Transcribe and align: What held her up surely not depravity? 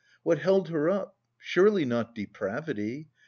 What 0.23 0.39
held 0.39 0.69
her 0.69 0.89
up 0.89 1.15
surely 1.37 1.85
not 1.85 2.15
depravity? 2.15 3.07